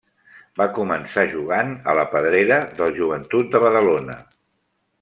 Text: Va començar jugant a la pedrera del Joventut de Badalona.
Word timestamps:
Va 0.59 0.65
començar 0.77 1.25
jugant 1.33 1.75
a 1.93 1.95
la 1.99 2.05
pedrera 2.15 2.57
del 2.81 2.97
Joventut 3.01 3.53
de 3.53 3.63
Badalona. 3.67 4.17